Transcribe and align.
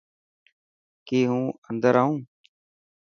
ڪي 1.07 1.19
هون 1.29 1.43
اندر 1.69 1.95
آئون. 2.01 2.19